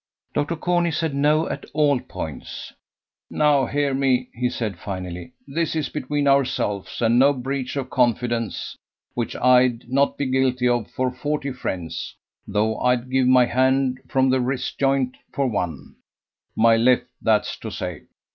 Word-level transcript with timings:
Dr. 0.33 0.55
Corney 0.55 0.89
said 0.89 1.13
no 1.13 1.47
at 1.47 1.63
all 1.75 1.99
points. 1.99 2.73
"Now 3.29 3.67
hear 3.67 3.93
me," 3.93 4.29
he 4.33 4.49
said, 4.49 4.79
finally. 4.79 5.33
"This 5.47 5.75
is 5.75 5.89
between 5.89 6.27
ourselves, 6.27 7.03
and 7.03 7.19
no 7.19 7.33
breach 7.33 7.75
of 7.75 7.91
confidence, 7.91 8.75
which 9.13 9.35
I'd 9.35 9.87
not 9.91 10.17
be 10.17 10.25
guilty 10.25 10.67
of 10.67 10.89
for 10.89 11.11
forty 11.11 11.51
friends, 11.51 12.15
though 12.47 12.79
I'd 12.79 13.11
give 13.11 13.27
my 13.27 13.45
hand 13.45 13.99
from 14.07 14.31
the 14.31 14.41
wrist 14.41 14.79
joint 14.79 15.17
for 15.31 15.45
one 15.45 15.97
my 16.55 16.77
left, 16.77 17.05
that's 17.21 17.55
to 17.57 17.69
say. 17.69 18.05